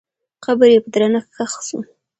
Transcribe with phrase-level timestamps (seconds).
[0.43, 1.77] قبر یې په درنښت ښخ سو.